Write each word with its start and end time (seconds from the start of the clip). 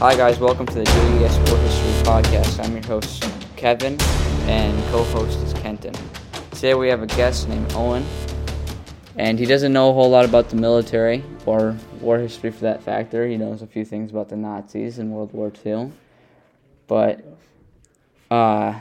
Hi, 0.00 0.14
guys. 0.14 0.38
Welcome 0.38 0.64
to 0.66 0.74
the 0.74 0.84
JES 0.84 1.34
Sport 1.34 1.60
History 1.60 1.90
Podcast. 2.04 2.64
I'm 2.64 2.72
your 2.72 2.86
host, 2.86 3.28
Kevin, 3.56 4.00
and 4.42 4.80
co 4.92 5.02
host 5.02 5.40
is 5.40 5.52
Kenton. 5.54 5.92
Today 6.52 6.74
we 6.74 6.88
have 6.88 7.02
a 7.02 7.08
guest 7.08 7.48
named 7.48 7.72
Owen, 7.72 8.06
and 9.16 9.40
he 9.40 9.44
doesn't 9.44 9.72
know 9.72 9.90
a 9.90 9.92
whole 9.92 10.08
lot 10.08 10.24
about 10.24 10.50
the 10.50 10.54
military 10.54 11.24
or 11.46 11.76
war 12.00 12.20
history 12.20 12.52
for 12.52 12.60
that 12.60 12.80
factor. 12.80 13.26
He 13.26 13.36
knows 13.36 13.60
a 13.60 13.66
few 13.66 13.84
things 13.84 14.12
about 14.12 14.28
the 14.28 14.36
Nazis 14.36 15.00
and 15.00 15.10
World 15.10 15.32
War 15.32 15.50
II. 15.66 15.90
But 16.86 17.24
uh, 18.30 18.78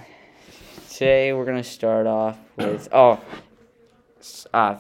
today 0.91 1.34
we're 1.34 1.45
going 1.45 1.57
to 1.57 1.68
start 1.68 2.05
off 2.05 2.38
with 2.57 2.89
oh, 2.91 3.20
uh, 4.54 4.75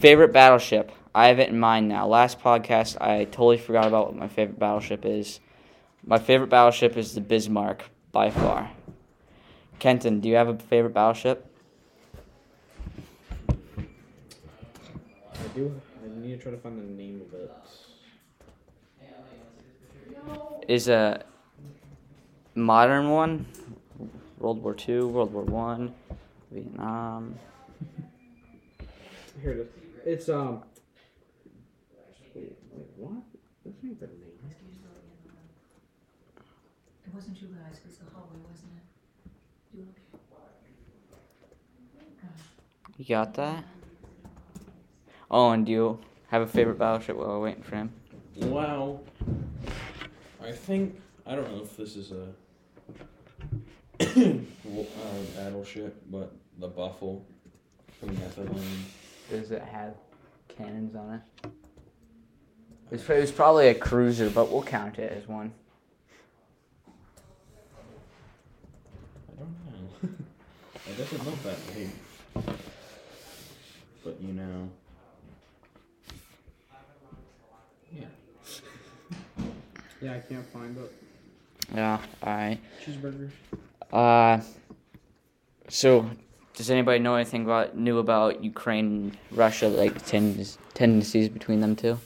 favorite 0.00 0.34
battleship. 0.34 0.92
I 1.14 1.28
have 1.28 1.38
it 1.38 1.48
in 1.48 1.58
mind 1.58 1.88
now. 1.88 2.06
Last 2.06 2.40
podcast, 2.40 3.00
I 3.00 3.24
totally 3.24 3.56
forgot 3.56 3.86
about 3.86 4.08
what 4.08 4.16
my 4.16 4.28
favorite 4.28 4.58
battleship 4.58 5.06
is. 5.06 5.40
My 6.08 6.18
favorite 6.18 6.48
battleship 6.48 6.96
is 6.96 7.14
the 7.14 7.20
Bismarck 7.20 7.84
by 8.12 8.30
far. 8.30 8.70
Kenton, 9.78 10.20
do 10.20 10.30
you 10.30 10.36
have 10.36 10.48
a 10.48 10.56
favorite 10.56 10.94
battleship? 10.94 11.44
I 13.50 15.48
do. 15.54 15.78
I 16.02 16.08
need 16.18 16.38
to 16.38 16.42
try 16.42 16.50
to 16.50 16.56
find 16.56 16.78
the 16.78 16.84
name 16.94 17.20
of 17.20 17.34
it. 17.34 17.52
Is 20.66 20.88
a 20.88 21.24
modern 22.54 23.10
one? 23.10 23.44
World 24.38 24.62
War 24.62 24.74
II, 24.88 25.02
World 25.02 25.34
War 25.34 25.42
One, 25.42 25.94
Vietnam. 26.50 27.34
Here 29.42 29.52
it 29.52 29.58
is. 29.58 29.68
It's 30.06 30.28
um. 30.30 30.62
Wait, 32.34 32.56
wait, 32.72 32.86
what? 32.96 33.22
This 33.66 33.74
ain't 33.84 34.00
the 34.00 34.06
name. 34.06 34.27
It 37.18 37.22
wasn't 37.22 37.42
you 37.42 37.48
guys, 37.48 37.78
it 37.78 37.84
was 37.84 37.96
the 37.96 38.04
hallway, 38.14 38.36
wasn't 38.48 38.70
it? 38.76 38.84
You 39.76 39.86
You 42.96 43.04
got 43.04 43.34
that? 43.34 43.64
Oh, 45.28 45.50
and 45.50 45.66
do 45.66 45.72
you 45.72 45.98
have 46.28 46.42
a 46.42 46.46
favorite 46.46 46.78
battleship 46.78 47.16
while 47.16 47.26
we're 47.26 47.40
waiting 47.40 47.64
for 47.64 47.74
him? 47.74 47.90
Wow. 48.36 49.00
I 50.40 50.52
think 50.52 51.00
I 51.26 51.34
don't 51.34 51.50
know 51.50 51.64
if 51.64 51.76
this 51.76 51.96
is 51.96 52.12
a 52.12 52.28
uh, 54.00 54.38
battleship, 55.34 56.00
but 56.12 56.32
the 56.60 56.68
Buffalo 56.68 57.20
from 57.98 58.14
Netherlands. 58.14 58.64
Does 59.28 59.50
it 59.50 59.62
have 59.62 59.94
cannons 60.46 60.94
on 60.94 61.14
it? 61.14 61.50
It's, 62.92 63.10
it 63.10 63.20
was 63.20 63.32
probably 63.32 63.70
a 63.70 63.74
cruiser, 63.74 64.30
but 64.30 64.52
we'll 64.52 64.62
count 64.62 65.00
it 65.00 65.10
as 65.10 65.26
one. 65.26 65.52
I 69.28 69.40
don't 69.40 69.54
know. 70.02 70.08
It 70.90 70.96
doesn't 70.96 71.24
look 71.24 71.42
that 71.42 71.56
big, 71.74 71.90
but 74.04 74.20
you 74.20 74.32
know. 74.32 74.68
Yeah. 77.92 78.04
Yeah, 80.00 80.14
I 80.14 80.18
can't 80.20 80.46
find 80.46 80.76
it. 80.76 80.92
Yeah, 81.74 81.98
alright. 82.22 82.60
Cheeseburgers. 82.84 83.30
Uh, 83.92 84.40
so, 85.68 86.08
does 86.54 86.70
anybody 86.70 86.98
know 86.98 87.14
anything 87.14 87.44
about 87.44 87.76
new 87.76 87.98
about 87.98 88.42
Ukraine 88.42 89.16
Russia, 89.30 89.68
like 89.68 90.04
ten- 90.06 90.44
tendencies 90.74 91.28
between 91.28 91.60
them 91.60 91.76
two? 91.76 91.98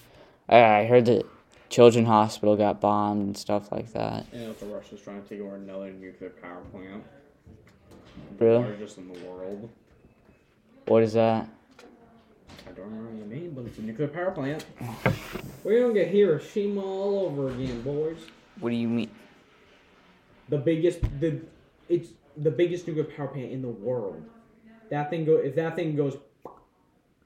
I, 0.48 0.80
I 0.80 0.84
heard 0.86 1.06
that 1.06 1.26
Children's 1.70 2.08
Hospital 2.08 2.56
got 2.56 2.80
bombed 2.80 3.22
and 3.22 3.36
stuff 3.36 3.70
like 3.72 3.92
that. 3.92 4.26
You 4.32 4.40
know, 4.40 4.50
if 4.50 4.60
the 4.60 4.66
Russians 4.66 5.00
trying 5.00 5.22
to 5.22 5.28
take 5.28 5.40
over 5.40 5.56
another 5.56 5.92
nuclear 5.92 6.30
power 6.30 6.60
plant. 6.72 7.04
Really? 8.38 8.64
Largest 8.64 8.98
in 8.98 9.12
the 9.12 9.18
world. 9.20 9.68
What 10.86 11.02
is 11.02 11.12
that? 11.12 11.48
I 12.66 12.72
don't 12.72 12.86
remember 12.86 13.24
the 13.24 13.34
name, 13.34 13.52
but 13.54 13.66
it's 13.66 13.78
a 13.78 13.82
nuclear 13.82 14.08
power 14.08 14.30
plant. 14.30 14.64
We're 15.62 15.80
gonna 15.80 15.94
get 15.94 16.08
Hiroshima 16.08 16.80
all 16.80 17.26
over 17.26 17.50
again, 17.50 17.82
boys. 17.82 18.18
What 18.60 18.70
do 18.70 18.76
you 18.76 18.88
mean? 18.88 19.10
The 20.48 20.58
biggest, 20.58 21.00
the 21.20 21.40
it's 21.88 22.10
the 22.36 22.50
biggest 22.50 22.86
nuclear 22.86 23.04
power 23.04 23.28
plant 23.28 23.52
in 23.52 23.62
the 23.62 23.68
world. 23.68 24.22
That 24.90 25.10
thing 25.10 25.24
go 25.24 25.36
if 25.36 25.54
that 25.54 25.76
thing 25.76 25.94
goes, 25.96 26.16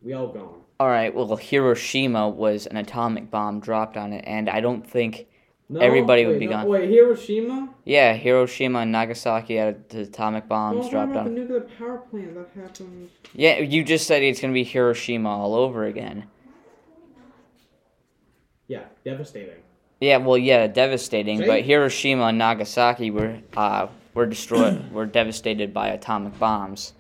we 0.03 0.12
all 0.12 0.28
gone. 0.28 0.60
All 0.78 0.88
right. 0.88 1.14
Well, 1.14 1.34
Hiroshima 1.36 2.28
was 2.28 2.66
an 2.66 2.76
atomic 2.76 3.30
bomb 3.30 3.60
dropped 3.60 3.97
on 3.97 4.12
it, 4.12 4.24
and 4.26 4.50
I 4.50 4.60
don't 4.60 4.88
think. 4.88 5.26
No, 5.69 5.81
Everybody 5.81 6.27
would 6.27 6.38
be 6.38 6.47
no, 6.47 6.53
gone. 6.53 6.69
Wait, 6.69 6.88
Hiroshima? 6.88 7.69
Yeah, 7.84 8.12
Hiroshima 8.15 8.81
and 8.81 8.93
Nagasaki 8.93 9.56
had 9.56 9.88
the 9.88 10.03
atomic 10.03 10.47
bombs 10.47 10.84
I'm 10.87 10.91
dropped 10.93 11.10
about 11.10 11.25
the 11.25 11.31
on. 11.31 11.34
nuclear 11.34 11.60
power 11.77 11.99
plant 11.99 12.34
that 12.37 12.49
happened. 12.60 13.10
Yeah, 13.34 13.59
you 13.59 13.82
just 13.82 14.06
said 14.06 14.22
it's 14.22 14.41
gonna 14.41 14.53
be 14.53 14.62
Hiroshima 14.62 15.28
all 15.28 15.54
over 15.56 15.84
again. 15.84 16.27
Yeah, 18.69 18.84
devastating. 19.04 19.56
Yeah, 20.00 20.19
well, 20.19 20.38
yeah, 20.38 20.66
devastating. 20.66 21.38
See? 21.41 21.47
But 21.47 21.62
Hiroshima 21.62 22.25
and 22.27 22.38
Nagasaki 22.38 23.10
were 23.10 23.38
uh 23.56 23.88
were 24.15 24.27
destroyed, 24.27 24.91
were 24.93 25.06
devastated 25.06 25.75
by 25.75 25.88
atomic 25.88 26.38
bombs, 26.38 26.93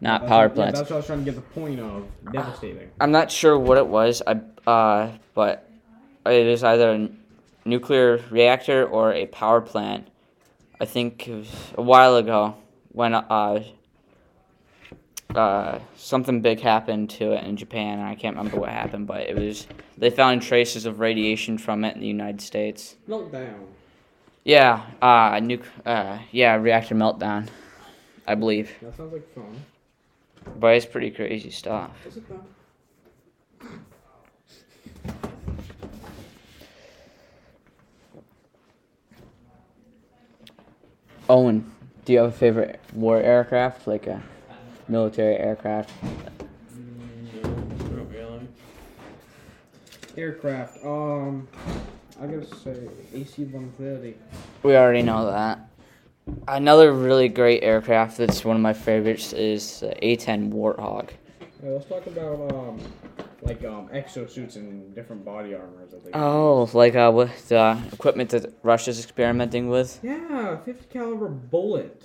not 0.00 0.22
That's 0.22 0.28
power 0.30 0.42
what- 0.48 0.50
yeah, 0.50 0.54
plants. 0.54 0.78
that's 0.80 0.90
what 0.90 0.96
I 0.96 0.98
was 0.98 1.06
trying 1.06 1.18
to 1.20 1.24
get 1.24 1.34
the 1.34 1.60
point 1.60 1.80
of. 1.80 2.06
Devastating. 2.32 2.90
I'm 3.00 3.10
not 3.10 3.30
sure 3.32 3.58
what 3.58 3.78
it 3.78 3.86
was. 3.86 4.22
I 4.26 4.40
uh, 4.68 5.10
but 5.34 5.68
it 6.26 6.46
is 6.46 6.62
either 6.62 7.08
nuclear 7.64 8.22
reactor 8.30 8.86
or 8.86 9.12
a 9.12 9.26
power 9.26 9.60
plant. 9.60 10.08
I 10.80 10.84
think 10.84 11.28
a 11.28 11.82
while 11.82 12.16
ago 12.16 12.56
when 12.90 13.14
uh, 13.14 13.62
uh, 15.34 15.78
something 15.96 16.40
big 16.40 16.60
happened 16.60 17.10
to 17.10 17.32
it 17.32 17.44
in 17.44 17.56
Japan. 17.56 17.98
and 17.98 18.08
I 18.08 18.14
can't 18.14 18.36
remember 18.36 18.58
what 18.58 18.70
happened, 18.70 19.06
but 19.06 19.22
it 19.22 19.36
was 19.36 19.66
they 19.96 20.10
found 20.10 20.42
traces 20.42 20.86
of 20.86 21.00
radiation 21.00 21.58
from 21.58 21.84
it 21.84 21.94
in 21.94 22.00
the 22.00 22.06
United 22.06 22.40
States. 22.40 22.96
Meltdown. 23.08 23.66
Yeah, 24.44 24.84
uh, 25.00 25.34
nuc- 25.34 25.64
uh, 25.86 26.18
yeah, 26.32 26.56
reactor 26.56 26.96
meltdown, 26.96 27.48
I 28.26 28.34
believe. 28.34 28.72
That 28.82 28.96
sounds 28.96 29.12
like 29.12 29.32
fun. 29.34 29.64
But 30.58 30.74
it's 30.74 30.86
pretty 30.86 31.12
crazy 31.12 31.50
stuff. 31.50 31.92
Is 32.04 32.16
it 32.16 32.28
though? 32.28 32.44
Owen, 41.32 41.64
do 42.04 42.12
you 42.12 42.18
have 42.18 42.28
a 42.28 42.36
favorite 42.36 42.78
war 42.92 43.16
aircraft, 43.16 43.86
like 43.86 44.06
a 44.06 44.22
military 44.86 45.34
aircraft? 45.36 45.90
No, 47.42 47.48
not 47.50 48.10
really. 48.10 48.48
Aircraft. 50.14 50.84
Um, 50.84 51.48
I 52.20 52.26
gotta 52.26 52.54
say 52.54 52.86
AC-130. 53.14 54.12
We 54.62 54.76
already 54.76 55.00
know 55.00 55.24
that. 55.30 55.70
Another 56.48 56.92
really 56.92 57.30
great 57.30 57.62
aircraft 57.62 58.18
that's 58.18 58.44
one 58.44 58.56
of 58.56 58.60
my 58.60 58.74
favorites 58.74 59.32
is 59.32 59.80
the 59.80 60.06
A-10 60.06 60.52
Warthog. 60.52 61.12
Yeah, 61.64 61.70
let's 61.70 61.86
talk 61.86 62.06
about 62.08 62.52
um, 62.52 62.78
like 63.42 63.64
um, 63.64 63.88
exosuits 63.88 64.56
and 64.56 64.94
different 64.94 65.24
body 65.24 65.54
armors 65.54 65.90
that 65.90 66.04
they. 66.04 66.10
Oh, 66.14 66.68
like 66.72 66.94
uh, 66.94 67.10
with 67.14 67.48
the 67.48 67.78
equipment 67.92 68.30
that 68.30 68.52
Russia's 68.62 69.00
experimenting 69.02 69.68
with. 69.68 69.98
Yeah, 70.02 70.56
50 70.58 70.86
caliber 70.92 71.28
bullet. 71.28 72.02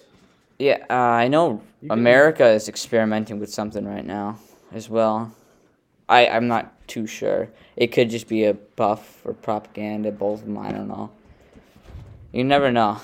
Yeah, 0.59 0.83
uh, 0.89 0.93
I 0.93 1.27
know 1.27 1.61
You 1.81 1.89
can- 1.89 1.99
America 1.99 2.47
is 2.47 2.67
experimenting 2.67 3.39
with 3.39 3.53
something 3.53 3.85
right 3.85 4.05
now 4.05 4.39
as 4.73 4.89
well. 4.89 5.31
I 6.09 6.27
I'm 6.27 6.47
not 6.47 6.87
too 6.87 7.05
sure. 7.05 7.49
It 7.75 7.87
could 7.87 8.09
just 8.09 8.27
be 8.27 8.45
a 8.45 8.53
buff 8.53 9.21
or 9.25 9.33
propaganda, 9.33 10.11
both 10.11 10.39
of 10.39 10.45
them. 10.47 10.57
I 10.57 10.71
don't 10.71 10.87
know. 10.87 11.11
You 12.31 12.43
never 12.43 12.71
know. 12.71 12.99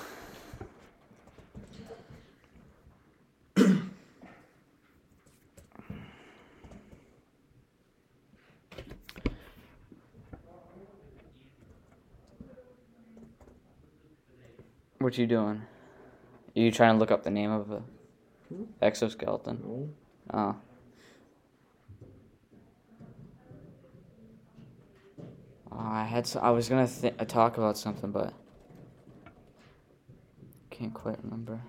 What 15.04 15.18
you 15.18 15.28
doing? 15.28 15.62
Are 16.56 16.60
you 16.62 16.72
trying 16.72 16.94
to 16.96 16.98
look 16.98 17.12
up 17.12 17.24
the 17.24 17.30
name 17.30 17.52
of 17.52 17.70
a 17.70 17.82
exoskeleton? 18.82 19.60
No. 19.62 19.90
Oh. 20.34 20.56
Oh, 25.74 25.78
I 25.78 26.06
had 26.06 26.32
I 26.42 26.52
was 26.52 26.70
gonna 26.70 26.88
th- 26.88 27.16
uh, 27.20 27.26
talk 27.26 27.58
about 27.58 27.78
something, 27.78 28.12
but 28.12 28.34
can't 30.70 30.94
quite 30.94 31.22
remember. 31.22 31.60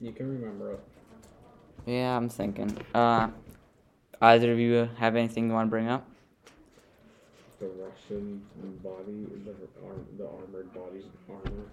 You 0.00 0.12
can 0.12 0.28
remember 0.28 0.74
it. 0.74 0.80
Yeah, 1.86 2.16
I'm 2.16 2.28
thinking. 2.28 2.78
Uh, 2.94 3.30
either 4.22 4.52
of 4.52 4.60
you 4.60 4.88
have 4.96 5.16
anything 5.16 5.48
you 5.48 5.54
want 5.54 5.66
to 5.66 5.70
bring 5.70 5.88
up? 5.88 6.06
the 7.58 7.66
Russian 7.66 8.42
body, 8.82 9.26
the 9.44 9.52
arm, 9.84 10.06
the 10.16 10.24
armored 10.24 10.72
bodies 10.72 11.04
armor. 11.28 11.66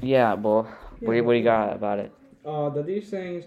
Yeah, 0.00 0.34
well, 0.34 0.62
what, 1.00 1.12
do 1.12 1.16
you- 1.16 1.24
what 1.24 1.32
do 1.32 1.38
you 1.38 1.44
got 1.44 1.74
about 1.74 1.98
it? 1.98 2.12
Uh, 2.44 2.68
that 2.70 2.86
these 2.86 3.10
things. 3.10 3.44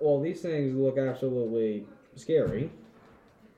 Well, 0.00 0.20
these 0.20 0.40
things 0.40 0.74
look 0.74 0.98
absolutely 0.98 1.86
scary. 2.16 2.70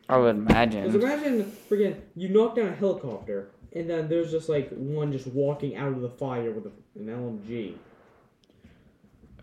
I 0.09 0.19
would 0.19 0.47
Because 0.47 0.67
imagine. 0.75 0.95
imagine, 1.01 1.53
freaking, 1.71 1.97
you 2.17 2.29
knock 2.29 2.57
down 2.57 2.69
a 2.69 2.75
helicopter, 2.75 3.49
and 3.75 3.89
then 3.89 4.09
there's 4.09 4.31
just 4.31 4.49
like 4.49 4.69
one 4.71 5.11
just 5.13 5.27
walking 5.29 5.77
out 5.77 5.89
of 5.93 6.03
the 6.03 6.11
fire 6.11 6.51
with 6.51 6.67
a, 6.67 6.73
an 6.99 7.07
LMG. 7.07 7.75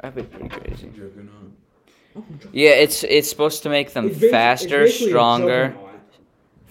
That'd 0.01 0.15
be 0.15 0.23
pretty 0.37 0.49
crazy. 0.49 0.91
Yeah, 2.51 2.71
it's 2.71 3.03
it's 3.05 3.29
supposed 3.29 3.63
to 3.63 3.69
make 3.69 3.93
them 3.93 4.07
It's 4.07 4.17
basi- 4.17 4.23
it's 4.23 4.31
faster, 4.31 4.87
stronger. 4.89 5.75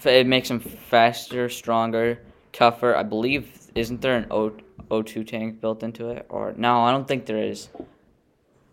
It 0.05 0.27
makes 0.27 0.47
them 0.47 0.59
faster, 0.59 1.49
stronger, 1.49 2.19
tougher. 2.53 2.95
I 2.95 3.03
believe 3.03 3.51
isn't 3.75 4.01
there 4.01 4.15
an 4.17 4.27
O 4.31 4.53
O 4.91 5.01
two 5.01 5.23
tank 5.23 5.61
built 5.61 5.81
into 5.83 6.09
it? 6.09 6.25
Or 6.29 6.53
no, 6.57 6.81
I 6.81 6.91
don't 6.91 7.07
think 7.07 7.25
there 7.25 7.41
is. 7.41 7.69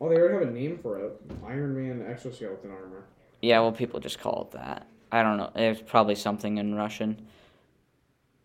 Oh, 0.01 0.09
they 0.09 0.17
already 0.17 0.45
have 0.45 0.55
a 0.55 0.59
name 0.59 0.79
for 0.83 0.99
it. 0.99 1.21
Iron 1.47 1.75
Man 1.75 2.07
exoskeleton 2.09 2.71
armor. 2.71 3.05
Yeah, 3.41 3.61
well, 3.61 3.73
people 3.73 4.01
just 4.01 4.19
call 4.21 4.49
it 4.51 4.57
that. 4.57 4.87
I 5.11 5.23
don't 5.23 5.37
know. 5.39 5.51
It's 5.55 5.81
probably 5.81 6.15
something 6.17 6.59
in 6.59 6.75
Russian. 6.75 7.27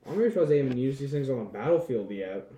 I'm 0.08 0.22
not 0.22 0.34
sure 0.34 0.46
they 0.46 0.58
haven't 0.58 0.78
used 0.78 1.00
these 1.00 1.12
things 1.12 1.30
on 1.30 1.40
the 1.40 1.46
battlefield 1.46 2.12
yet. 2.12 2.50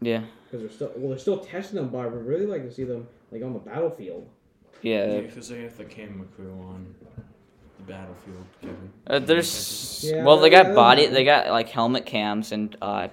Yeah, 0.00 0.22
Because 0.44 0.60
they're 0.60 0.70
still 0.70 0.92
well, 0.96 1.10
they're 1.10 1.18
still 1.18 1.38
testing 1.38 1.76
them, 1.76 1.88
but 1.88 1.98
I 1.98 2.06
would 2.06 2.26
really 2.26 2.44
like 2.46 2.62
to 2.64 2.72
see 2.72 2.84
them 2.84 3.06
like 3.32 3.42
on 3.42 3.52
the 3.54 3.58
battlefield. 3.60 4.28
yeah. 4.82 5.06
Yeah, 5.14 5.20
because 5.20 5.48
they 5.48 5.62
have 5.62 5.76
the 5.76 5.84
camera 5.84 6.26
crew 6.36 6.52
on 6.68 6.94
the 7.78 7.84
battlefield, 7.84 8.44
Kevin. 8.60 8.90
Uh, 9.06 9.18
there's 9.20 10.04
Yeah, 10.06 10.22
well, 10.24 10.38
they 10.38 10.50
got 10.50 10.66
those 10.66 10.74
body, 10.76 11.06
they 11.06 11.24
got 11.24 11.48
like 11.48 11.68
helmet 11.70 12.04
cams 12.04 12.52
and 12.52 12.76
uh, 12.82 13.08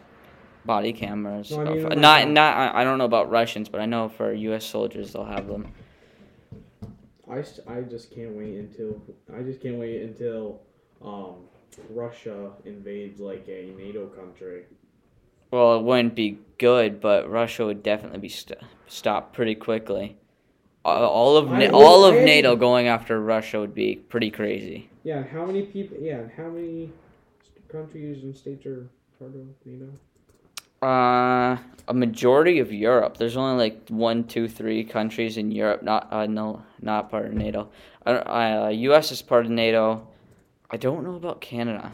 body 0.66 0.94
cameras. 0.94 1.52
No, 1.52 1.62
I 1.62 1.74
mean, 1.74 1.86
Uh, 1.86 1.96
not 1.96 2.22
um, 2.24 2.34
not 2.34 2.76
I 2.76 2.84
don't 2.84 2.98
know 2.98 3.06
about 3.06 3.30
Russians, 3.30 3.70
but 3.70 3.82
I 3.82 3.86
know 3.86 4.10
for 4.10 4.34
U.S. 4.34 4.66
soldiers 4.66 5.14
they'll 5.14 5.26
have 5.26 5.48
them. 5.48 5.68
I, 7.30 7.44
I 7.68 7.82
just 7.82 8.12
can't 8.14 8.32
wait 8.32 8.58
until 8.58 9.02
I 9.36 9.42
just 9.42 9.62
can't 9.62 9.78
wait 9.78 10.02
until 10.02 10.62
um, 11.02 11.36
Russia 11.90 12.52
invades 12.66 13.20
like 13.20 13.46
a 13.48 13.74
NATO 13.78 14.08
country. 14.08 14.66
Well, 15.52 15.78
it 15.80 15.84
wouldn't 15.84 16.16
be 16.16 16.40
good, 16.58 17.00
but 17.00 17.30
Russia 17.30 17.66
would 17.66 17.84
definitely 17.84 18.20
be 18.20 18.30
st- 18.30 18.60
stopped 18.88 19.34
pretty 19.34 19.56
quickly. 19.56 20.18
Uh, 20.86 21.08
all 21.08 21.38
of 21.38 21.50
Na- 21.50 21.70
all 21.72 22.04
of 22.06 22.16
NATO 22.16 22.56
going 22.56 22.88
after 22.88 23.22
Russia 23.22 23.60
would 23.60 23.74
be 23.74 23.96
pretty 23.96 24.30
crazy. 24.32 24.90
Yeah, 25.04 25.24
how 25.24 25.46
many 25.46 25.64
people? 25.64 25.98
Yeah, 26.00 26.24
how 26.36 26.50
many 26.50 26.92
countries 27.70 28.24
and 28.24 28.36
states 28.36 28.66
are 28.66 28.90
part 29.18 29.36
of 29.36 29.48
NATO? 29.66 29.88
Uh, 30.84 31.58
a 31.88 31.94
majority 31.94 32.60
of 32.60 32.72
Europe. 32.74 33.18
There's 33.18 33.38
only 33.38 33.58
like 33.58 33.88
one, 33.90 34.26
two, 34.26 34.48
three 34.48 34.84
countries 34.84 35.38
in 35.38 35.52
Europe 35.52 35.82
not 35.84 36.08
uh, 36.12 36.26
no 36.26 36.62
not 36.82 37.10
part 37.10 37.26
of 37.28 37.34
NATO. 37.34 37.70
Uh, 38.06 38.10
uh, 38.10 38.70
U.S. 38.70 39.12
is 39.12 39.22
part 39.22 39.46
of 39.46 39.52
NATO. 39.52 40.06
I 40.70 40.78
don't 40.78 41.04
know 41.04 41.16
about 41.16 41.40
Canada. 41.40 41.94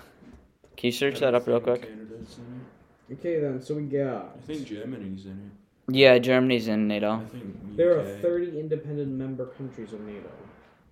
Can 0.78 0.88
you 0.88 0.92
search 0.92 1.20
that 1.20 1.36
up 1.36 1.46
real 1.48 1.60
quick? 1.60 1.84
Canada's 1.84 2.38
in 2.40 3.16
Okay, 3.16 3.40
then 3.40 3.62
so 3.62 3.76
we 3.76 3.84
got. 3.84 4.38
I 4.38 4.46
think 4.46 4.66
Germany's 4.68 5.26
in 5.26 5.32
it. 5.32 5.96
Yeah, 5.96 6.18
Germany's 6.20 6.68
in. 6.68 6.88
NATO. 6.88 7.12
I 7.14 7.26
think 7.26 7.78
there 7.78 7.98
are 8.00 8.04
30 8.04 8.60
independent 8.60 9.12
member 9.12 9.48
countries 9.48 9.94
of 9.94 10.02
NATO. 10.02 10.30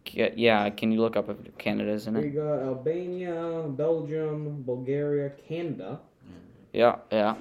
Ca- 0.06 0.34
Yeah, 0.36 0.70
can 0.72 0.92
you 0.92 1.02
look 1.02 1.16
up 1.16 1.30
if 1.30 1.58
Canada's 1.58 2.08
in 2.08 2.16
it? 2.16 2.22
We 2.22 2.30
got 2.30 2.60
Albania, 2.62 3.66
Belgium, 3.70 4.64
Bulgaria, 4.64 5.32
Canada, 5.48 6.00
Yeah, 6.74 6.96
yeah. 7.12 7.36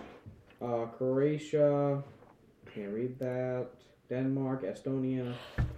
Uh, 0.63 0.87
Croatia. 0.97 2.03
Can't 2.75 2.93
read 2.93 3.19
that. 3.19 3.67
Denmark, 4.09 4.63
Estonia, 4.63 5.33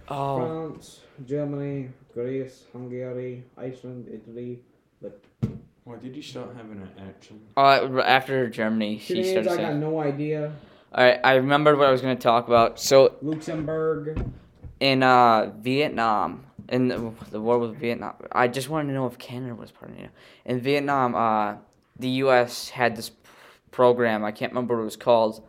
Oh, 0.07 0.35
France, 0.37 1.01
Germany, 1.25 1.89
Greece, 2.13 2.65
Hungary, 2.73 3.43
Iceland, 3.57 4.07
Italy. 4.11 4.59
Why 5.83 5.95
did 5.95 6.15
you 6.15 6.21
start 6.21 6.49
having 6.55 6.81
an 6.81 6.91
accent? 7.09 7.41
uh, 7.57 8.01
after 8.01 8.47
Germany, 8.47 8.97
Two 8.97 9.01
she 9.01 9.21
names 9.21 9.47
started 9.47 9.63
I 9.65 9.69
got 9.71 9.75
no 9.77 9.99
idea. 9.99 10.51
All 10.93 11.03
right, 11.03 11.19
I 11.23 11.35
remembered 11.35 11.77
what 11.79 11.87
I 11.87 11.91
was 11.91 12.01
going 12.01 12.15
to 12.15 12.21
talk 12.21 12.47
about. 12.47 12.79
So 12.79 13.15
Luxembourg. 13.23 14.23
in 14.79 15.01
uh, 15.01 15.51
Vietnam, 15.59 16.45
in 16.67 16.89
the, 16.89 17.11
the 17.31 17.41
war 17.41 17.57
with 17.57 17.75
Vietnam, 17.77 18.13
I 18.31 18.47
just 18.47 18.69
wanted 18.69 18.89
to 18.89 18.93
know 18.93 19.07
if 19.07 19.17
Canada 19.17 19.55
was 19.55 19.71
part 19.71 19.89
of 19.91 19.97
NATO. 19.97 20.09
In 20.45 20.59
Vietnam, 20.59 21.15
uh, 21.15 21.55
the 21.97 22.09
U.S. 22.25 22.69
had 22.69 22.95
this 22.95 23.09
p- 23.09 23.17
program. 23.71 24.23
I 24.23 24.31
can't 24.31 24.51
remember 24.51 24.75
what 24.75 24.81
it 24.81 24.85
was 24.85 24.95
called, 24.95 25.43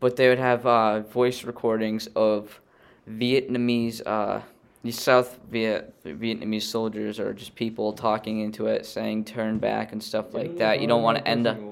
but 0.00 0.16
they 0.16 0.28
would 0.28 0.38
have 0.38 0.66
uh, 0.66 1.00
voice 1.00 1.44
recordings 1.44 2.08
of 2.14 2.60
Vietnamese, 3.08 4.00
uh, 4.06 4.40
these 4.82 5.00
South 5.00 5.38
Viet 5.50 5.94
Vietnamese 6.04 6.62
soldiers 6.62 7.20
or 7.20 7.32
just 7.32 7.54
people 7.54 7.92
talking 7.92 8.40
into 8.40 8.66
it, 8.66 8.84
saying 8.86 9.24
"turn 9.24 9.58
back" 9.58 9.92
and 9.92 10.02
stuff 10.02 10.34
like 10.34 10.58
that. 10.58 10.80
You 10.80 10.86
don't 10.86 11.02
want 11.02 11.18
to 11.18 11.28
end 11.28 11.46
up. 11.46 11.56
The. 11.56 11.62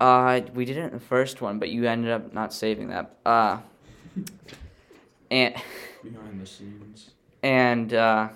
Uh, 0.00 0.40
we 0.54 0.64
did 0.64 0.76
it 0.76 0.84
in 0.84 0.90
the 0.92 1.00
first 1.00 1.40
one, 1.40 1.58
but 1.58 1.68
you 1.70 1.86
ended 1.86 2.10
up 2.10 2.32
not 2.32 2.52
saving 2.52 2.88
that. 2.88 3.16
Uh, 3.24 3.58
and 5.30 5.54
Behind 6.02 6.40
the 6.40 6.46
scenes. 6.46 7.10
and 7.42 7.92
uh, 7.94 8.28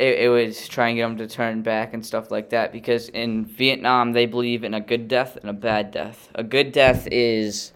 it, 0.00 0.18
it 0.20 0.28
was 0.28 0.66
trying 0.66 0.96
to 0.96 1.02
get 1.02 1.08
them 1.08 1.16
to 1.18 1.26
turn 1.26 1.62
back 1.62 1.92
and 1.92 2.04
stuff 2.04 2.30
like 2.30 2.50
that 2.50 2.72
because 2.72 3.10
in 3.10 3.44
Vietnam 3.44 4.12
they 4.12 4.26
believe 4.26 4.64
in 4.64 4.72
a 4.72 4.80
good 4.80 5.08
death 5.08 5.36
and 5.36 5.50
a 5.50 5.52
bad 5.52 5.90
death. 5.90 6.30
A 6.34 6.42
good 6.42 6.72
death 6.72 7.06
is 7.10 7.72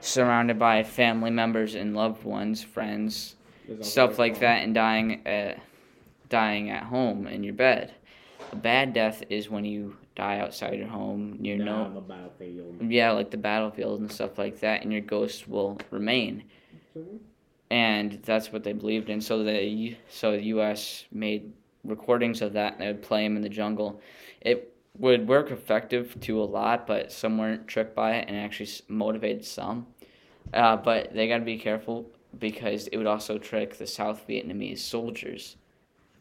surrounded 0.00 0.58
by 0.58 0.84
family 0.84 1.30
members 1.30 1.74
and 1.74 1.96
loved 1.96 2.22
ones, 2.24 2.62
friends, 2.62 3.34
stuff 3.80 4.18
like 4.18 4.38
that, 4.38 4.62
and 4.62 4.74
dying 4.74 5.26
at 5.26 5.60
dying 6.28 6.70
at 6.70 6.84
home 6.84 7.26
in 7.26 7.42
your 7.42 7.54
bed. 7.54 7.92
A 8.52 8.56
bad 8.56 8.92
death 8.92 9.24
is 9.28 9.50
when 9.50 9.64
you 9.64 9.96
die 10.14 10.38
outside 10.38 10.78
your 10.78 10.86
home 10.86 11.36
near 11.40 11.56
no 11.56 12.04
battlefield. 12.06 12.76
yeah, 12.88 13.10
like 13.10 13.32
the 13.32 13.36
battlefield 13.36 14.00
and 14.00 14.12
stuff 14.12 14.38
like 14.38 14.60
that, 14.60 14.82
and 14.82 14.92
your 14.92 15.02
ghost 15.02 15.48
will 15.48 15.78
remain. 15.90 16.44
And 17.70 18.22
that's 18.22 18.52
what 18.52 18.62
they 18.62 18.72
believed 18.72 19.10
in. 19.10 19.20
So 19.20 19.42
the 19.42 19.96
so 20.08 20.32
the 20.32 20.44
U.S. 20.44 21.04
made 21.10 21.52
recordings 21.84 22.42
of 22.42 22.52
that, 22.54 22.74
and 22.74 22.82
they 22.82 22.86
would 22.88 23.02
play 23.02 23.24
them 23.24 23.36
in 23.36 23.42
the 23.42 23.48
jungle. 23.48 24.00
It 24.40 24.74
would 24.98 25.26
work 25.26 25.50
effective 25.50 26.18
to 26.20 26.40
a 26.40 26.44
lot, 26.44 26.86
but 26.86 27.10
some 27.12 27.38
weren't 27.38 27.66
tricked 27.66 27.94
by 27.94 28.16
it, 28.16 28.28
and 28.28 28.36
actually 28.36 28.70
motivated 28.88 29.44
some. 29.44 29.86
Uh, 30.52 30.76
but 30.76 31.12
they 31.14 31.28
got 31.28 31.38
to 31.38 31.44
be 31.44 31.58
careful 31.58 32.06
because 32.38 32.86
it 32.88 32.96
would 32.96 33.06
also 33.06 33.38
trick 33.38 33.76
the 33.76 33.86
South 33.86 34.26
Vietnamese 34.28 34.78
soldiers, 34.78 35.56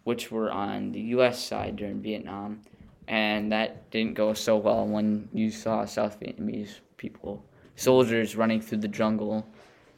which 0.03 0.32
were 0.32 0.51
on 0.51 0.91
the 0.91 1.01
U.S. 1.01 1.43
side 1.43 1.75
during 1.75 2.01
Vietnam, 2.01 2.62
and 3.08 3.51
that 3.51 3.89
didn't 3.91 4.13
go 4.13 4.34
so 4.34 4.58
well 4.58 4.86
when 4.86 5.27
you 5.34 5.51
saw 5.51 5.86
South 5.86 6.20
Vietnamese 6.20 6.79
people, 6.98 7.43
soldiers 7.75 8.36
running 8.36 8.62
through 8.62 8.79
the 8.79 8.88
jungle 8.88 9.46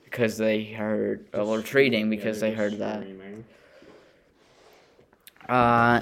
because 0.03 0.37
they 0.37 0.63
heard, 0.63 1.27
or 1.33 1.57
retreating 1.57 2.09
because 2.09 2.41
Yeah, 2.41 2.49
they 2.49 2.55
heard 2.55 2.71
just 2.71 2.79
that. 2.79 3.05
Screaming. 5.45 5.61
Uh, 5.61 6.01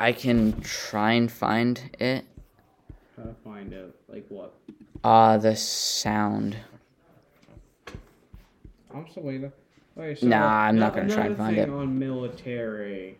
I 0.00 0.12
can 0.12 0.60
try 0.60 1.12
and 1.12 1.30
find 1.30 1.80
it. 1.98 2.24
Try 3.14 3.24
to 3.24 3.34
find 3.44 3.74
out, 3.74 3.94
like 4.08 4.26
what? 4.28 4.54
Uh, 5.02 5.36
the 5.38 5.56
sound. 5.56 6.56
I'm 8.94 9.08
still 9.10 9.24
waiting. 9.24 9.52
Wait, 9.96 10.18
so 10.18 10.26
Nah, 10.28 10.46
I'm 10.46 10.78
not 10.78 10.94
gonna 10.94 11.08
try 11.08 11.26
and 11.26 11.34
another 11.34 11.36
find 11.36 11.56
thing 11.56 11.64
it. 11.64 11.70
on 11.70 11.98
military. 11.98 13.18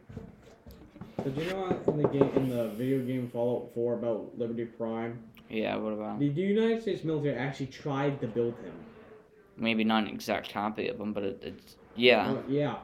Did 1.25 1.37
you 1.37 1.51
know 1.51 1.77
in 1.89 2.03
the 2.03 2.09
game 2.09 2.31
in 2.37 2.49
the 2.49 2.69
video 2.71 3.05
game 3.05 3.29
Fallout 3.33 3.75
4 3.75 3.95
about 3.95 4.39
Liberty 4.39 4.65
Prime? 4.65 5.19
Yeah, 5.51 5.77
what 5.77 5.93
about? 5.93 6.21
The 6.21 6.27
United 6.27 6.83
States 6.83 7.03
military 7.03 7.37
actually 7.37 7.67
tried 7.67 8.21
to 8.21 8.29
build 8.29 8.55
him. 8.63 8.73
Maybe 9.57 9.83
not 9.83 10.05
an 10.05 10.11
exact 10.11 10.53
copy 10.53 10.87
of 10.89 10.99
them, 10.99 11.13
but 11.13 11.25
it, 11.25 11.43
it's 11.43 11.77
yeah. 11.97 12.31
Uh, 12.31 12.43
yeah, 12.49 12.77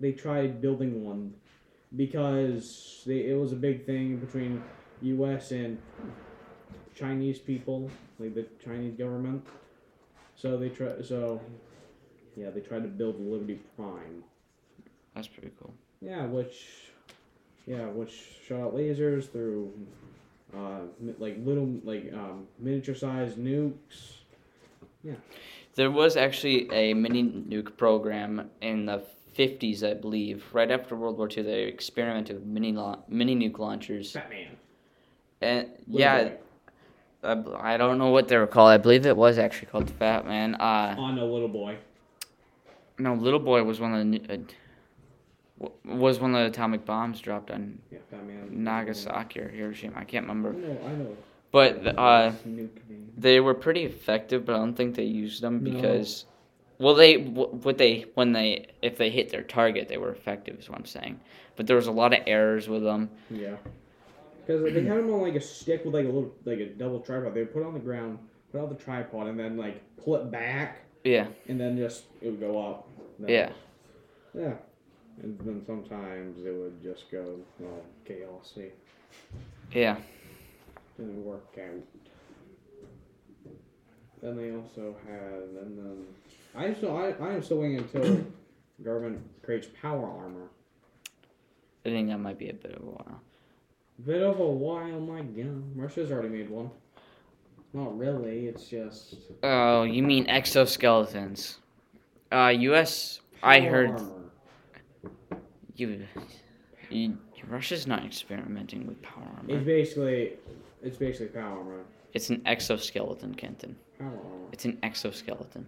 they 0.00 0.12
tried 0.12 0.62
building 0.62 1.04
one 1.04 1.34
because 1.96 3.02
they, 3.06 3.28
it 3.28 3.38
was 3.38 3.52
a 3.52 3.56
big 3.56 3.84
thing 3.84 4.16
between 4.16 4.62
U.S. 5.02 5.50
and 5.50 5.78
Chinese 6.94 7.38
people, 7.38 7.90
like 8.18 8.34
the 8.34 8.46
Chinese 8.64 8.94
government. 8.94 9.46
So 10.36 10.56
they 10.56 10.68
try. 10.68 11.02
So 11.02 11.40
yeah, 12.36 12.50
they 12.50 12.60
tried 12.60 12.82
to 12.82 12.88
build 12.88 13.20
Liberty 13.20 13.60
Prime. 13.76 14.24
That's 15.14 15.28
pretty 15.28 15.50
cool. 15.60 15.74
Yeah, 16.00 16.26
which 16.26 16.66
yeah, 17.66 17.86
which 17.86 18.12
shot 18.46 18.60
out 18.60 18.74
lasers 18.74 19.30
through 19.30 19.72
uh, 20.56 20.80
like 21.18 21.36
little 21.44 21.80
like 21.84 22.12
um, 22.12 22.46
miniature 22.58 22.94
sized 22.94 23.38
nukes. 23.38 24.18
Yeah. 25.02 25.14
There 25.74 25.90
was 25.90 26.16
actually 26.16 26.70
a 26.70 26.94
mini 26.94 27.24
nuke 27.24 27.76
program 27.76 28.50
in 28.60 28.86
the 28.86 29.02
50s, 29.36 29.82
I 29.88 29.94
believe. 29.94 30.44
Right 30.52 30.70
after 30.70 30.94
World 30.96 31.18
War 31.18 31.28
II, 31.34 31.42
they 31.42 31.62
experimented 31.64 32.36
with 32.36 32.46
mini 32.46 32.72
la- 32.72 32.98
mini 33.08 33.34
nuke 33.36 33.58
launchers. 33.58 34.12
Batman. 34.12 34.56
And 35.40 35.68
Little 35.88 36.00
yeah, 36.00 36.30
I, 37.24 37.74
I, 37.74 37.76
don't 37.76 37.98
know 37.98 38.10
what 38.10 38.28
they 38.28 38.36
were 38.36 38.46
called. 38.46 38.70
I 38.70 38.76
believe 38.78 39.06
it 39.06 39.16
was 39.16 39.38
actually 39.38 39.66
called 39.66 39.88
the 39.88 39.92
Fat 39.94 40.26
Man. 40.26 40.54
Uh, 40.54 40.94
On 40.98 41.18
a 41.18 41.24
little 41.24 41.48
boy. 41.48 41.76
no, 42.98 43.14
Little 43.14 43.40
Boy 43.40 43.62
was 43.64 43.80
one 43.80 43.94
of 43.94 44.10
the 44.28 44.34
uh, 44.34 45.68
was 45.84 46.18
one 46.20 46.34
of 46.34 46.40
the 46.40 46.46
atomic 46.46 46.84
bombs 46.84 47.20
dropped 47.20 47.50
on 47.50 47.78
Yeah, 47.90 47.98
Batman. 48.10 48.48
Nagasaki 48.50 49.40
or 49.40 49.48
Hiroshima. 49.48 49.94
I 49.96 50.04
can't 50.04 50.26
remember. 50.26 50.52
know, 50.52 50.78
I 50.86 50.92
know. 50.92 51.16
But 51.52 51.98
uh, 51.98 52.32
they 53.18 53.38
were 53.40 53.54
pretty 53.54 53.84
effective, 53.84 54.44
but 54.46 54.54
I 54.54 54.58
don't 54.58 54.74
think 54.74 54.94
they 54.94 55.04
used 55.04 55.42
them 55.42 55.62
No. 55.62 55.70
because, 55.70 56.24
well, 56.78 56.94
they 56.94 57.14
wh- 57.14 57.64
what 57.64 57.78
they 57.78 58.06
when 58.14 58.32
they 58.32 58.68
if 58.82 58.96
they 58.98 59.10
hit 59.10 59.30
their 59.30 59.42
target, 59.42 59.88
they 59.88 59.98
were 59.98 60.10
effective. 60.10 60.58
Is 60.58 60.68
what 60.68 60.78
I'm 60.78 60.86
saying. 60.86 61.20
But 61.56 61.66
there 61.66 61.76
was 61.76 61.86
a 61.86 61.92
lot 61.92 62.12
of 62.12 62.20
errors 62.26 62.68
with 62.68 62.82
them. 62.82 63.10
Yeah. 63.30 63.56
Because 64.46 64.62
they 64.62 64.82
had 64.84 64.98
them 64.98 65.12
on 65.12 65.20
like 65.22 65.34
a 65.36 65.40
stick 65.40 65.84
with 65.84 65.94
like 65.94 66.04
a 66.04 66.08
little 66.08 66.34
like 66.44 66.58
a 66.58 66.66
double 66.66 67.00
tripod. 67.00 67.34
They 67.34 67.40
would 67.40 67.52
put 67.52 67.62
it 67.62 67.66
on 67.66 67.74
the 67.74 67.80
ground, 67.80 68.18
put 68.50 68.60
out 68.60 68.76
the 68.76 68.82
tripod, 68.82 69.28
and 69.28 69.38
then 69.38 69.56
like 69.56 69.80
pull 70.02 70.16
it 70.16 70.30
back, 70.30 70.78
Yeah, 71.04 71.28
and 71.48 71.60
then 71.60 71.76
just 71.76 72.04
it 72.20 72.30
would 72.30 72.40
go 72.40 72.60
up. 72.60 72.88
Yeah, 73.24 73.52
Yeah. 74.34 74.54
And 75.22 75.38
then 75.40 75.62
sometimes 75.66 76.44
it 76.44 76.50
would 76.50 76.82
just 76.82 77.10
go 77.10 77.36
well 77.60 77.82
yeah. 79.74 79.96
Didn't 80.98 81.24
work 81.24 81.46
out. 81.58 81.82
Then 84.22 84.36
they 84.36 84.52
also 84.54 84.94
had 85.06 85.62
and 85.62 85.78
then 85.78 86.06
I 86.54 86.74
still 86.74 86.96
I, 86.96 87.14
I 87.20 87.32
am 87.32 87.42
still 87.42 87.58
waiting 87.58 87.78
until 87.78 88.26
government 88.84 89.20
creates 89.42 89.68
power 89.80 90.06
armor. 90.06 90.48
I 91.84 91.88
think 91.88 92.08
that 92.08 92.18
might 92.18 92.38
be 92.38 92.50
a 92.50 92.54
bit 92.54 92.74
of 92.74 92.82
a 92.82 92.86
while. 92.86 93.20
Bit 94.04 94.22
of 94.22 94.40
a 94.40 94.46
while, 94.46 95.00
my 95.00 95.22
god. 95.22 95.76
Russia's 95.76 96.10
already 96.10 96.28
made 96.28 96.50
one. 96.50 96.70
Not 97.72 97.96
really, 97.96 98.46
it's 98.46 98.68
just 98.68 99.16
Oh, 99.42 99.84
you 99.84 100.02
mean 100.02 100.26
exoskeletons? 100.26 101.56
Uh, 102.30 102.48
U.S. 102.48 103.20
I 103.42 103.60
heard 103.60 103.90
armor. 103.90 104.30
you, 105.76 106.06
you. 106.90 107.18
Russia's 107.48 107.86
not 107.86 108.04
experimenting 108.04 108.86
with 108.86 109.00
power 109.02 109.24
armor. 109.36 109.56
It's 109.56 109.64
basically 109.64 110.34
it's 110.82 110.96
basically 110.96 111.28
power 111.28 111.58
armor. 111.58 111.84
It's 112.12 112.30
an 112.30 112.42
exoskeleton, 112.46 113.34
Kenton. 113.34 113.76
It's 114.52 114.64
an 114.64 114.78
exoskeleton. 114.82 115.66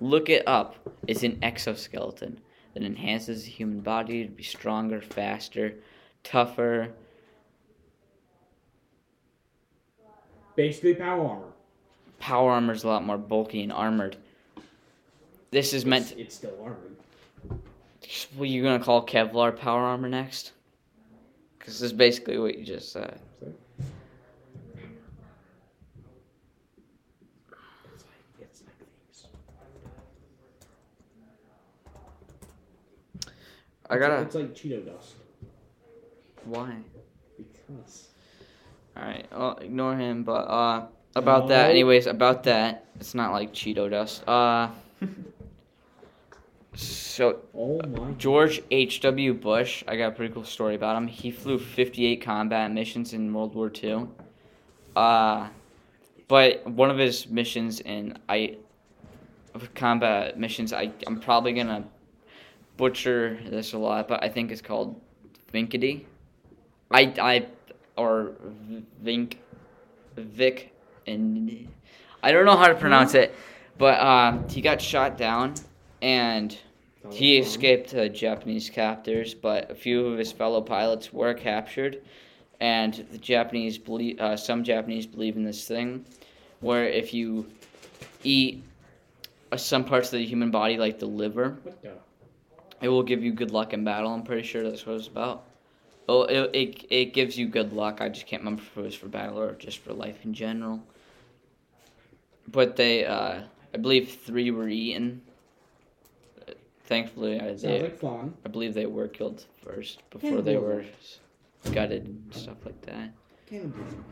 Look 0.00 0.28
it 0.28 0.46
up. 0.46 0.76
It's 1.06 1.22
an 1.22 1.38
exoskeleton 1.42 2.40
that 2.74 2.82
enhances 2.82 3.44
the 3.44 3.50
human 3.50 3.80
body 3.80 4.24
to 4.24 4.30
be 4.30 4.42
stronger, 4.42 5.00
faster, 5.00 5.74
tougher. 6.24 6.92
Basically 10.56 10.94
power 10.94 11.26
armor. 11.26 11.52
Power 12.18 12.52
armor 12.52 12.72
is 12.72 12.84
a 12.84 12.88
lot 12.88 13.04
more 13.04 13.18
bulky 13.18 13.62
and 13.62 13.72
armored. 13.72 14.16
This 15.50 15.72
is 15.72 15.84
meant. 15.84 16.12
It's, 16.12 16.20
it's 16.20 16.34
still 16.36 16.56
armored. 16.62 16.96
What 18.34 18.44
are 18.44 18.46
you 18.46 18.62
gonna 18.62 18.82
call 18.82 19.06
Kevlar 19.06 19.56
power 19.56 19.82
armor 19.82 20.08
next? 20.08 20.52
Because 21.58 21.74
this 21.74 21.82
is 21.82 21.92
basically 21.92 22.38
what 22.38 22.58
you 22.58 22.64
just 22.64 22.90
said. 22.92 23.20
It's 23.40 23.54
like 28.04 28.40
it's 28.40 28.62
like 28.62 28.78
these. 29.08 29.26
I 33.92 33.98
gotta. 33.98 34.22
It's 34.22 34.34
like 34.34 34.54
Cheeto 34.54 34.86
dust. 34.86 35.16
Why? 36.44 36.76
Because 37.36 38.08
All 38.96 39.02
right, 39.02 39.26
well, 39.30 39.58
ignore 39.58 39.94
him. 39.96 40.24
But 40.24 40.48
uh, 40.48 40.86
about 41.14 41.48
that, 41.48 41.70
anyways, 41.70 42.06
about 42.06 42.44
that, 42.44 42.86
it's 42.98 43.14
not 43.14 43.32
like 43.32 43.52
Cheeto 43.52 43.90
dust. 43.90 44.26
Uh, 44.26 44.70
so 46.74 47.40
oh 47.54 47.82
my 47.86 48.12
George 48.12 48.62
H.W. 48.70 49.34
Bush, 49.34 49.84
I 49.86 49.96
got 49.96 50.08
a 50.08 50.12
pretty 50.12 50.32
cool 50.32 50.44
story 50.44 50.74
about 50.74 50.96
him. 50.96 51.06
He 51.06 51.30
flew 51.30 51.58
58 51.58 52.22
combat 52.22 52.72
missions 52.72 53.12
in 53.12 53.32
World 53.34 53.54
War 53.54 53.70
II. 53.70 54.06
Uh, 54.96 55.48
but 56.28 56.66
one 56.66 56.88
of 56.88 56.96
his 56.96 57.28
missions 57.28 57.80
in 57.80 58.18
I 58.26 58.56
combat 59.74 60.38
missions, 60.38 60.72
I 60.72 60.92
I'm 61.06 61.20
probably 61.20 61.52
gonna 61.52 61.84
butcher 62.76 63.38
this 63.46 63.72
a 63.72 63.78
lot, 63.78 64.08
but 64.08 64.22
I 64.22 64.28
think 64.28 64.50
it's 64.50 64.62
called 64.62 65.00
Vinkity. 65.52 66.04
I 66.90 67.12
I 67.20 67.46
or 67.96 68.32
Vink 69.04 69.36
Vic 70.16 70.72
and 71.06 71.68
I 72.22 72.32
don't 72.32 72.44
know 72.44 72.56
how 72.56 72.68
to 72.68 72.74
pronounce 72.74 73.14
it, 73.14 73.34
but 73.78 74.00
um, 74.00 74.48
he 74.48 74.60
got 74.60 74.80
shot 74.80 75.16
down 75.16 75.54
and 76.00 76.56
he 77.10 77.38
escaped 77.38 77.94
uh, 77.94 78.08
Japanese 78.08 78.70
captors, 78.70 79.34
but 79.34 79.70
a 79.70 79.74
few 79.74 80.06
of 80.06 80.18
his 80.18 80.30
fellow 80.30 80.60
pilots 80.60 81.12
were 81.12 81.34
captured, 81.34 82.02
and 82.60 83.06
the 83.10 83.18
Japanese 83.18 83.76
believe 83.76 84.20
uh, 84.20 84.36
some 84.36 84.62
Japanese 84.62 85.06
believe 85.06 85.36
in 85.36 85.42
this 85.42 85.66
thing, 85.66 86.04
where 86.60 86.84
if 86.84 87.12
you 87.12 87.46
eat 88.22 88.62
uh, 89.50 89.56
some 89.56 89.84
parts 89.84 90.12
of 90.12 90.18
the 90.18 90.24
human 90.24 90.50
body, 90.50 90.76
like 90.76 90.98
the 90.98 91.06
liver? 91.06 91.58
It 92.82 92.88
will 92.88 93.02
give 93.02 93.22
you 93.22 93.32
good 93.32 93.50
luck 93.50 93.72
in 93.72 93.84
battle. 93.84 94.12
I'm 94.12 94.24
pretty 94.24 94.46
sure 94.46 94.62
that's 94.62 94.84
what 94.84 94.96
it's 94.96 95.06
about. 95.06 95.44
Oh, 96.08 96.24
it, 96.24 96.50
it 96.54 96.86
it 96.90 97.04
gives 97.14 97.38
you 97.38 97.46
good 97.46 97.72
luck. 97.72 98.00
I 98.00 98.08
just 98.08 98.26
can't 98.26 98.42
remember 98.42 98.62
if 98.62 98.76
it 98.76 98.82
was 98.82 98.94
for 98.94 99.06
battle 99.06 99.38
or 99.38 99.52
just 99.52 99.78
for 99.78 99.92
life 99.92 100.24
in 100.24 100.34
general. 100.34 100.82
But 102.48 102.76
they, 102.76 103.06
uh, 103.06 103.42
I 103.72 103.76
believe 103.78 104.18
three 104.26 104.50
were 104.50 104.68
eaten. 104.68 105.22
Uh, 106.46 106.52
Thankfully, 106.84 107.40
I, 107.40 107.46
Sounds 107.46 107.62
they, 107.62 107.82
like 107.82 107.98
fun. 107.98 108.34
I 108.44 108.48
believe 108.48 108.74
they 108.74 108.86
were 108.86 109.06
killed 109.08 109.46
first 109.64 110.02
before 110.10 110.42
they 110.42 110.56
were 110.56 110.84
gutted 111.72 112.04
and 112.04 112.34
stuff 112.34 112.56
like 112.64 112.80
that. 112.82 113.10
Cannibalism. 113.48 114.04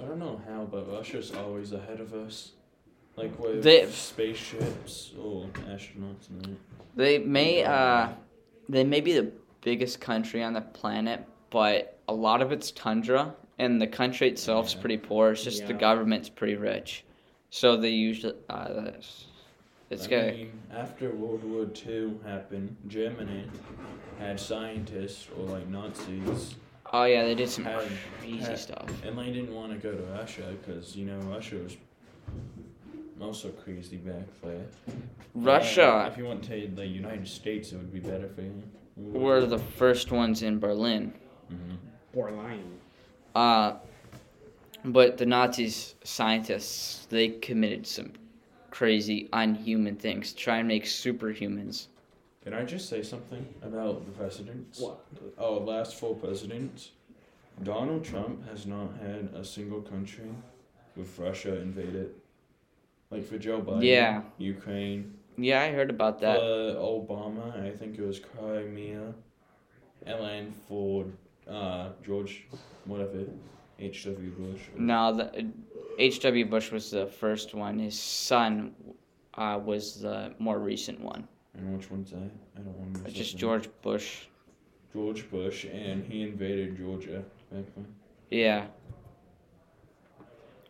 I 0.00 0.04
don't 0.06 0.18
know 0.18 0.40
how, 0.48 0.64
but 0.64 0.90
Russia's 0.90 1.32
always 1.32 1.72
ahead 1.72 2.00
of 2.00 2.14
us. 2.14 2.52
Like 3.16 3.38
with 3.38 3.62
They- 3.62 3.86
spaceships 3.86 5.12
or 5.20 5.46
astronauts 5.68 6.28
and 6.30 6.42
that. 6.44 6.56
They 6.96 7.18
may, 7.18 7.62
uh, 7.64 8.08
they 8.68 8.84
may 8.84 9.00
be 9.00 9.12
the 9.14 9.30
biggest 9.62 10.00
country 10.00 10.42
on 10.42 10.52
the 10.52 10.60
planet, 10.60 11.24
but 11.50 11.98
a 12.08 12.14
lot 12.14 12.42
of 12.42 12.50
it's 12.52 12.70
tundra, 12.72 13.34
and 13.58 13.80
the 13.80 13.86
country 13.86 14.28
itself's 14.28 14.74
Yeah. 14.74 14.80
pretty 14.80 14.98
poor. 14.98 15.30
It's 15.32 15.44
just 15.44 15.66
the 15.66 15.72
Yeah. 15.74 15.78
government's 15.80 16.28
pretty 16.28 16.56
rich, 16.56 17.04
so 17.50 17.76
they 17.76 17.90
usually, 17.90 18.34
uh, 18.50 18.72
that's- 18.82 19.26
it's 19.90 20.06
I 20.06 20.10
good. 20.10 20.34
mean, 20.36 20.52
after 20.72 21.10
World 21.10 21.44
War 21.44 21.66
II 21.86 22.14
happened, 22.24 22.76
Germany 22.88 23.44
had 24.18 24.38
scientists 24.40 25.28
or 25.38 25.44
like 25.46 25.68
Nazis, 25.68 26.56
Oh 26.92 27.04
yeah, 27.06 27.24
they 27.24 27.34
did 27.34 27.48
some 27.48 27.64
Had- 27.64 27.88
crazy 28.20 28.36
had- 28.36 28.58
stuff. 28.58 29.04
and 29.04 29.18
they 29.18 29.32
didn't 29.32 29.52
want 29.52 29.72
to 29.72 29.78
go 29.78 29.96
to 29.96 30.02
Russia 30.12 30.54
because 30.60 30.94
you 30.94 31.06
know 31.06 31.18
Russia 31.22 31.56
was 31.56 31.76
also 33.24 33.48
crazy 33.50 33.96
back 33.96 34.26
there. 34.42 34.66
Uh, 34.88 34.92
Russia 35.34 36.08
if 36.10 36.18
you 36.18 36.26
went 36.26 36.44
to 36.44 36.70
the 36.74 36.86
United 36.86 37.26
States, 37.26 37.72
it 37.72 37.76
would 37.76 37.92
be 37.92 38.00
better 38.00 38.28
for 38.28 38.42
you. 38.42 38.62
were 38.96 39.44
the 39.44 39.58
first 39.58 40.12
ones 40.12 40.42
in 40.42 40.58
Berlin. 40.60 41.12
Mhm. 41.50 41.76
Or 42.14 42.30
lying. 42.30 42.78
Uh, 43.34 43.76
but 44.84 45.16
the 45.18 45.26
Nazis, 45.26 45.96
scientists, 46.04 47.06
they 47.06 47.28
committed 47.30 47.86
some 47.86 48.12
crazy, 48.70 49.28
unhuman 49.32 49.96
things 49.96 50.32
to 50.32 50.36
try 50.36 50.58
and 50.58 50.68
make 50.68 50.84
superhumans. 50.84 51.88
Can 52.42 52.52
I 52.52 52.64
just 52.64 52.88
say 52.88 53.02
something 53.02 53.46
about 53.62 54.04
the 54.04 54.12
presidents? 54.12 54.78
What? 54.80 55.04
Oh, 55.38 55.58
last 55.58 55.94
four 55.94 56.14
presidents. 56.14 56.90
Donald 57.62 58.04
Trump 58.04 58.46
has 58.48 58.66
not 58.66 58.90
had 59.00 59.30
a 59.34 59.44
single 59.44 59.80
country 59.80 60.28
with 60.96 61.18
Russia 61.18 61.56
invaded. 61.60 62.14
Like 63.10 63.24
for 63.24 63.38
Joe 63.38 63.60
Biden, 63.60 63.84
Yeah. 63.84 64.22
Ukraine. 64.38 65.14
Yeah, 65.36 65.62
I 65.62 65.72
heard 65.72 65.90
about 65.90 66.20
that. 66.20 66.38
For 66.38 66.76
Obama, 66.78 67.64
I 67.64 67.70
think 67.70 67.98
it 67.98 68.06
was 68.06 68.20
Crimea. 68.20 69.12
And 70.06 70.20
then 70.20 70.52
for 70.68 71.06
uh, 71.48 71.90
George, 72.04 72.46
whatever, 72.84 73.24
H.W. 73.78 74.30
Bush. 74.30 74.60
No, 74.76 75.14
the 75.14 75.46
H.W. 75.98 76.44
Bush 76.46 76.70
was 76.70 76.90
the 76.90 77.06
first 77.06 77.54
one. 77.54 77.78
His 77.78 77.98
son 77.98 78.74
uh, 79.34 79.58
was 79.62 80.00
the 80.00 80.34
more 80.38 80.58
recent 80.58 81.00
one. 81.00 81.26
And 81.54 81.76
which 81.76 81.90
one's 81.90 82.10
that? 82.10 82.30
I 82.56 82.60
don't 82.60 82.74
remember. 82.78 83.00
It's 83.06 83.14
just 83.14 83.32
something. 83.32 83.40
George 83.40 83.68
Bush. 83.82 84.26
George 84.92 85.28
Bush, 85.30 85.64
and 85.64 86.04
he 86.04 86.22
invaded 86.22 86.76
Georgia 86.76 87.24
back 87.50 87.64
then. 87.74 87.86
Yeah. 88.30 88.66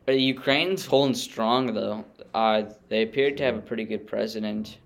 But 0.07 0.21
Ukraine's 0.21 0.85
holding 0.85 1.15
strong 1.15 1.73
though. 1.75 2.05
Uh, 2.35 2.65
they 2.89 3.03
appear 3.03 3.31
to 3.31 3.43
have 3.43 3.57
a 3.57 3.61
pretty 3.61 3.85
good 3.85 4.07
president. 4.07 4.79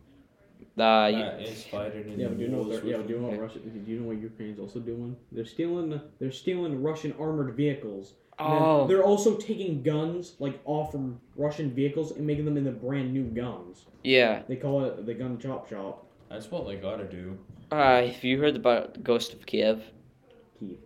Uh, 0.78 1.10
you- 1.12 1.18
that 1.18 1.40
is 1.42 1.64
fighting 1.64 2.12
in 2.12 2.20
Yeah, 2.20 2.28
the 2.28 2.34
do 2.36 2.42
you 2.42 2.48
know 2.48 2.58
what 2.58 2.68
they're, 2.70 2.84
yeah, 2.86 2.98
with 2.98 3.08
do 3.08 3.14
you 3.14 3.18
know 3.20 3.28
what 3.28 3.40
Russia? 3.40 3.58
Do 3.58 3.90
you 3.90 3.98
know 4.00 4.06
what 4.08 4.18
Ukraine's 4.18 4.60
also 4.60 4.78
doing? 4.78 5.16
They're 5.32 5.44
stealing. 5.44 6.00
They're 6.20 6.30
stealing 6.30 6.82
Russian 6.82 7.14
armored 7.18 7.54
vehicles. 7.56 8.14
Oh, 8.38 8.86
They're 8.86 9.02
also 9.02 9.36
taking 9.36 9.82
guns 9.82 10.36
like 10.38 10.60
off 10.64 10.92
from 10.92 11.20
Russian 11.34 11.72
vehicles 11.72 12.12
and 12.12 12.24
making 12.24 12.44
them 12.44 12.56
into 12.56 12.70
brand 12.70 13.12
new 13.12 13.24
guns. 13.24 13.86
yeah. 14.04 14.42
They 14.46 14.54
call 14.54 14.84
it 14.84 15.04
the 15.06 15.14
gun 15.14 15.38
chop 15.38 15.68
shop. 15.68 16.06
That's 16.30 16.48
what 16.48 16.64
they 16.68 16.76
gotta 16.76 17.04
do. 17.04 17.36
Uh, 17.72 18.02
have 18.06 18.22
you 18.22 18.38
heard 18.38 18.54
about 18.54 19.02
Ghost 19.02 19.32
of 19.32 19.44
Kiev? 19.44 19.82
Kiev. 20.60 20.78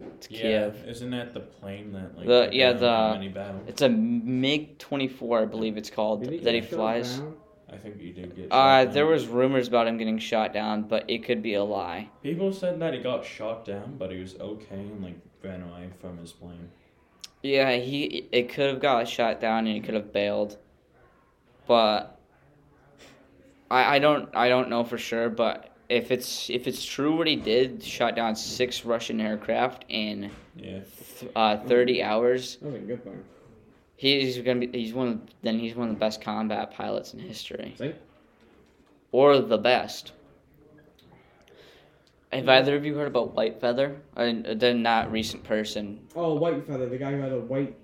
It's 0.00 0.30
Yeah, 0.30 0.40
Kiev. 0.70 0.84
isn't 0.88 1.10
that 1.10 1.34
the 1.34 1.40
plane 1.40 1.92
that 1.92 2.16
like 2.16 2.26
The- 2.26 2.50
yeah, 2.52 2.72
the- 2.72 3.10
many 3.14 3.28
battles? 3.28 3.62
It's 3.66 3.82
a 3.82 3.88
MiG 3.88 4.78
24, 4.78 5.40
I 5.42 5.44
believe 5.44 5.76
it's 5.76 5.90
called, 5.90 6.22
Did 6.22 6.32
he 6.34 6.38
that 6.40 6.54
he 6.54 6.60
get 6.60 6.70
shot 6.70 6.76
flies. 6.76 7.18
down? 7.18 7.36
I 7.70 7.76
think 7.76 8.00
he 8.00 8.12
did 8.12 8.34
get. 8.34 8.46
Uh, 8.50 8.84
shot 8.84 8.92
there 8.94 9.06
was 9.06 9.26
rumors 9.26 9.68
about 9.68 9.86
him 9.86 9.98
getting 9.98 10.18
shot 10.18 10.52
down, 10.54 10.84
but 10.84 11.04
it 11.08 11.24
could 11.24 11.42
be 11.42 11.54
a 11.54 11.64
lie. 11.64 12.08
People 12.22 12.52
said 12.52 12.80
that 12.80 12.94
he 12.94 13.00
got 13.00 13.24
shot 13.24 13.64
down, 13.66 13.96
but 13.98 14.10
he 14.10 14.18
was 14.20 14.38
okay 14.40 14.76
and 14.76 15.02
like 15.02 15.16
ran 15.42 15.62
away 15.62 15.88
from 16.00 16.16
his 16.18 16.32
plane. 16.32 16.70
Yeah, 17.42 17.72
he 17.76 18.26
it 18.32 18.48
could 18.48 18.66
have 18.70 18.80
got 18.80 19.06
shot 19.06 19.40
down 19.40 19.66
and 19.66 19.74
he 19.76 19.80
could 19.80 19.94
have 19.94 20.12
bailed, 20.12 20.56
but 21.66 22.18
I 23.70 23.96
I 23.96 23.98
don't 23.98 24.34
I 24.34 24.48
don't 24.48 24.70
know 24.70 24.82
for 24.84 24.96
sure. 24.96 25.28
But 25.28 25.70
if 25.88 26.10
it's 26.10 26.50
if 26.50 26.66
it's 26.66 26.84
true 26.84 27.16
what 27.16 27.26
he 27.26 27.36
did, 27.36 27.82
shot 27.82 28.14
down 28.16 28.36
six 28.36 28.84
Russian 28.84 29.20
aircraft 29.20 29.84
in 29.88 30.30
Yeah. 30.56 30.80
th- 31.18 31.32
uh, 31.34 31.56
thirty 31.58 32.02
hours. 32.02 32.56
That 32.56 32.72
was 32.72 32.74
a 32.74 32.78
good 32.84 33.04
thing. 33.04 33.24
He's 33.96 34.38
gonna 34.38 34.66
be 34.66 34.78
he's 34.78 34.92
one 34.94 35.08
of, 35.08 35.20
then 35.42 35.58
he's 35.58 35.74
one 35.74 35.88
of 35.88 35.94
the 35.94 35.98
best 36.00 36.20
combat 36.20 36.70
pilots 36.72 37.14
in 37.14 37.20
history, 37.20 37.74
See? 37.78 37.92
or 39.12 39.38
the 39.40 39.58
best. 39.58 40.12
Have 42.32 42.48
either 42.48 42.76
of 42.76 42.84
you 42.84 42.94
heard 42.94 43.06
about 43.08 43.34
White 43.34 43.58
Feather? 43.58 43.96
Uh, 44.14 44.32
they're 44.56 44.74
not 44.74 45.10
recent 45.10 45.42
person. 45.44 46.06
Oh, 46.14 46.34
White 46.34 46.66
Feather, 46.66 46.86
the 46.86 46.98
guy 46.98 47.12
who 47.12 47.20
had 47.22 47.32
a 47.32 47.40
white 47.40 47.74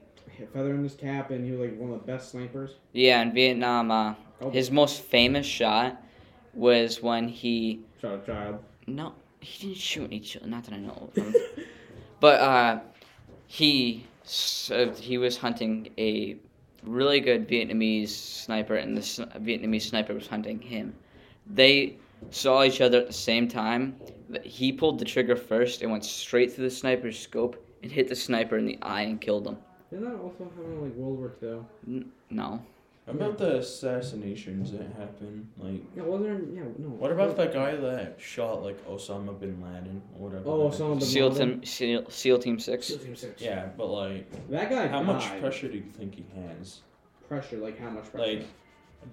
feather 0.53 0.75
in 0.75 0.83
his 0.83 0.95
cap, 0.95 1.31
and 1.31 1.45
he 1.45 1.51
was 1.53 1.61
like 1.61 1.79
one 1.79 1.93
of 1.93 2.01
the 2.01 2.07
best 2.07 2.31
snipers. 2.33 2.73
Yeah, 2.93 3.23
in 3.23 3.33
Vietnam, 3.33 3.91
uh, 3.91 4.15
Oh, 4.43 4.51
his 4.51 4.71
most 4.71 5.01
famous 5.01 5.47
shot 5.47 6.03
was 6.53 7.01
when 7.03 7.29
he 7.29 7.81
shot 8.05 8.23
a 8.23 8.27
child. 8.27 8.59
no 8.87 9.15
he 9.45 9.67
didn't 9.69 9.79
shoot 9.79 10.05
any 10.05 10.21
children. 10.21 10.51
Not 10.51 10.65
that 10.65 10.75
I 10.75 10.79
know 10.79 11.11
of. 11.17 11.37
but 12.21 12.41
uh, 12.41 12.81
he 13.47 14.07
he 14.99 15.19
was 15.19 15.37
hunting 15.37 15.91
a 15.99 16.37
really 16.83 17.21
good 17.21 17.49
Vietnamese 17.49 18.09
sniper, 18.09 18.77
and 18.77 18.97
the 18.97 19.01
Vietnamese 19.01 19.83
sniper 19.83 20.15
was 20.15 20.27
hunting 20.27 20.61
him. 20.61 20.95
They 21.47 21.97
saw 22.31 22.65
each 22.65 22.81
other 22.81 22.99
at 22.99 23.07
the 23.07 23.13
same 23.13 23.49
time. 23.49 23.97
He 24.43 24.73
pulled 24.73 24.99
the 24.99 25.05
trigger 25.05 25.37
first 25.37 25.83
and 25.83 25.91
went 25.91 26.05
straight 26.05 26.53
through 26.53 26.65
the 26.65 26.75
sniper's 26.75 27.19
scope 27.19 27.63
and 27.83 27.93
hit 27.93 28.09
the 28.09 28.17
sniper 28.17 28.57
in 28.57 28.65
the 28.65 28.79
eye 28.81 29.03
and 29.03 29.21
killed 29.21 29.47
him. 29.47 29.59
Didn't 29.91 30.07
that 30.07 30.19
also 30.19 30.45
happen 30.45 30.65
in 30.65 30.83
like 30.83 30.95
World 30.95 31.19
War 31.19 31.35
Two? 31.39 31.67
N- 31.87 32.11
no. 32.31 32.63
About 33.07 33.37
the 33.37 33.59
assassinations 33.59 34.73
that 34.73 34.87
happened, 34.99 35.47
like 35.59 35.83
Yeah, 35.95 36.05
was 36.05 36.23
there? 36.23 36.41
Yeah, 36.55 36.63
no. 36.79 36.89
what 36.89 37.13
about 37.13 37.37
that 37.37 37.53
guy 37.53 37.77
that 37.77 38.17
shot 38.19 38.63
like 38.63 38.83
Osama 38.89 39.39
bin 39.39 39.61
Laden 39.63 40.01
or 40.19 40.29
whatever? 40.29 40.49
Oh, 40.49 40.71
Osama 40.71 40.93
is? 40.97 41.01
bin 41.01 41.01
SEAL 41.09 41.29
Laden? 41.31 41.51
Team 41.61 41.65
SEAL, 41.65 42.11
SEAL 42.11 42.39
Team 42.39 42.59
Six. 42.59 42.87
Seal 42.87 42.99
Team 42.99 43.15
Six. 43.17 43.43
Yeah, 43.43 43.67
but 43.77 43.89
like, 43.89 44.49
That 44.49 44.71
guy. 44.71 44.89
how 44.89 45.03
much 45.03 45.39
pressure 45.39 45.69
do 45.69 45.77
you 45.77 45.83
think 45.99 46.15
he 46.15 46.25
has? 46.49 46.81
Pressure, 47.29 47.59
like 47.59 47.79
how 47.79 47.91
much 47.91 48.11
pressure? 48.11 48.39
Like, 48.39 48.47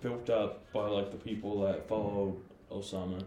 built 0.02 0.30
up 0.30 0.72
by 0.72 0.88
like 0.88 1.12
the 1.12 1.18
people 1.18 1.60
that 1.64 1.86
followed 1.90 2.38
Osama. 2.72 3.22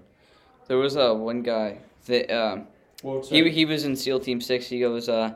There 0.67 0.79
was 0.79 0.97
uh, 0.97 1.13
one 1.13 1.43
guy 1.43 1.77
that 2.07 2.35
um, 2.35 2.69
Well, 3.03 3.19
it's 3.19 3.29
he 3.29 3.51
he 3.51 3.67
was 3.67 3.85
in 3.85 3.97
SEAL 3.97 4.21
Team 4.21 4.41
Six. 4.41 4.67
He 4.69 4.81
goes, 4.81 5.11
uh, 5.11 5.35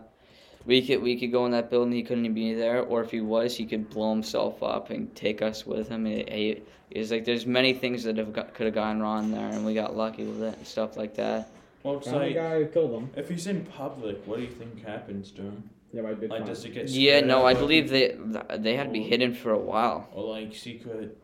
we 0.69 0.87
could 0.87 1.03
we 1.03 1.19
could 1.19 1.33
go 1.33 1.45
in 1.47 1.51
that 1.53 1.71
building. 1.71 1.93
He 1.93 2.03
couldn't 2.05 2.33
be 2.35 2.55
there, 2.55 2.83
or 2.83 3.03
if 3.03 3.11
he 3.11 3.21
was, 3.21 3.57
he 3.57 3.67
could 3.67 3.89
blow 3.91 4.11
himself 4.11 4.63
up 4.63 4.91
and 4.91 5.13
take 5.17 5.43
us 5.43 5.67
with 5.67 5.89
him. 5.89 6.05
He, 6.05 6.25
he, 6.31 6.63
he's 6.91 7.11
like, 7.11 7.25
there's 7.25 7.47
many 7.47 7.73
things 7.73 8.05
that 8.05 8.17
have 8.19 8.33
got, 8.33 8.55
could 8.55 8.67
have 8.67 8.75
gone 8.75 9.01
wrong 9.01 9.31
there, 9.33 9.49
and 9.49 9.65
we 9.67 9.75
got 9.75 9.97
lucky 9.97 10.25
with 10.25 10.43
it 10.43 10.57
and 10.59 10.67
stuff 10.67 10.97
like 10.97 11.15
that. 11.17 11.49
well, 11.83 11.97
it's 11.97 12.07
Found 12.07 12.21
the 12.21 12.27
like 12.27 12.35
guy 12.35 12.59
who 12.59 12.67
killed 12.67 12.93
him. 12.93 13.11
if 13.17 13.29
he's 13.31 13.47
in 13.47 13.65
public, 13.65 14.25
what 14.27 14.37
do 14.37 14.43
you 14.45 14.51
think 14.51 14.85
happens 14.87 15.31
to 15.33 15.43
him? 15.43 15.71
Yeah, 15.93 16.03
but 16.03 16.11
I 16.11 16.15
did 16.15 16.31
Like, 16.31 16.45
does 16.47 16.65
it 16.67 16.75
get? 16.75 16.89
Yeah, 16.91 17.21
no, 17.21 17.47
I 17.47 17.55
believe 17.55 17.89
they 17.89 18.15
they 18.59 18.77
had 18.77 18.85
to 18.89 18.93
be 18.93 19.03
hidden 19.03 19.35
for 19.35 19.53
a 19.53 19.59
while. 19.59 20.07
Or 20.13 20.23
like 20.35 20.55
secret. 20.55 21.17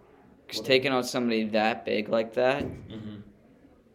Cause 0.49 0.61
taking 0.61 0.91
out 0.91 1.05
somebody 1.07 1.45
that 1.49 1.85
big 1.85 2.09
like 2.09 2.33
that, 2.35 2.63
hmm 2.63 3.17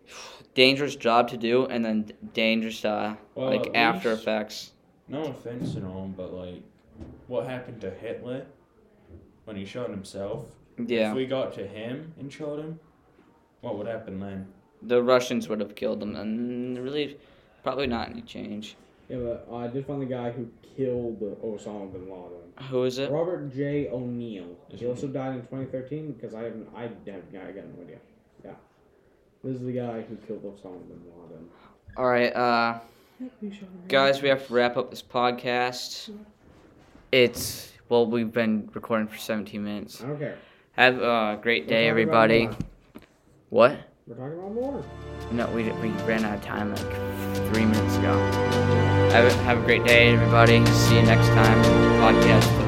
dangerous 0.53 0.95
job 0.95 1.29
to 1.29 1.37
do, 1.37 1.65
and 1.65 1.83
then 1.83 2.11
dangerous 2.33 2.83
uh, 2.85 3.15
Well, 3.35 3.49
like 3.49 3.71
after 3.75 4.11
least- 4.11 4.21
effects. 4.21 4.71
No 5.09 5.23
offense 5.25 5.75
and 5.75 5.85
all, 5.85 6.07
but 6.15 6.33
like, 6.33 6.61
what 7.27 7.47
happened 7.47 7.81
to 7.81 7.89
Hitler 7.89 8.45
when 9.45 9.55
he 9.55 9.65
shot 9.65 9.89
himself? 9.89 10.45
Yeah, 10.77 11.09
If 11.09 11.15
we 11.15 11.25
got 11.25 11.53
to 11.55 11.67
him 11.67 12.13
and 12.19 12.31
shot 12.31 12.59
him, 12.59 12.79
what 13.61 13.77
would 13.77 13.87
happen 13.87 14.19
then? 14.19 14.47
the 14.81 15.03
Russians 15.03 15.49
would 15.49 15.59
have 15.59 15.75
killed 15.75 16.01
him, 16.01 16.15
and 16.15 16.77
really, 16.79 17.17
probably 17.63 17.85
not 17.87 18.09
any 18.11 18.21
change. 18.21 18.77
Yeah, 19.09 19.17
but 19.17 19.47
uh, 19.51 19.55
I 19.57 19.67
did 19.67 19.85
find 19.85 20.01
the 20.01 20.05
guy 20.05 20.31
who 20.31 20.47
killed 20.77 21.19
Osama 21.43 21.91
bin 21.91 22.03
Laden. 22.09 22.53
Who 22.69 22.83
is 22.85 22.97
it? 22.97 23.11
Robert 23.11 23.53
J. 23.53 23.89
O'Neill. 23.89 24.55
Is 24.69 24.79
He 24.79 24.85
he- 24.85 24.89
also 24.89 25.07
died 25.07 25.33
in 25.35 25.41
2013 25.41 26.13
because 26.13 26.33
I 26.33 26.43
haven't. 26.43 26.69
I 26.73 26.83
have. 26.83 26.91
I 27.07 27.51
got 27.51 27.65
no 27.75 27.83
idea. 27.83 27.97
Yeah. 28.45 28.51
This 29.43 29.55
is 29.57 29.63
the 29.65 29.73
guy 29.73 30.01
who 30.01 30.15
killed 30.25 30.43
Osama 30.43 30.79
bin 30.87 31.01
Laden. 31.23 31.49
All 31.97 32.07
right, 32.07 32.33
uh, 32.33 32.79
guys, 33.87 34.21
we 34.21 34.29
have 34.29 34.47
to 34.47 34.53
wrap 34.53 34.77
up 34.77 34.89
this 34.89 35.01
podcast. 35.01 36.09
It's 37.11 37.71
well, 37.89 38.05
we've 38.05 38.31
been 38.31 38.69
recording 38.73 39.07
for 39.07 39.17
17 39.17 39.63
minutes. 39.63 39.97
Care. 39.97 40.37
Have 40.73 41.01
a 41.01 41.39
great 41.41 41.67
day, 41.67 41.87
everybody. 41.89 42.49
What? 43.49 43.77
We're 44.07 44.15
talking 44.15 44.39
about 44.39 44.53
more. 44.53 44.83
No, 45.31 45.47
we 45.47 45.63
we 45.63 45.89
ran 46.05 46.23
out 46.23 46.37
of 46.37 46.43
time 46.43 46.73
like 46.73 47.53
three 47.53 47.65
minutes 47.65 47.95
ago. 47.97 48.17
Have 49.11 49.25
a, 49.25 49.33
have 49.43 49.57
a 49.57 49.65
great 49.65 49.83
day, 49.85 50.13
everybody. 50.13 50.65
See 50.67 50.95
you 50.95 51.03
next 51.03 51.27
time. 51.27 51.63
Podcast. 52.01 52.58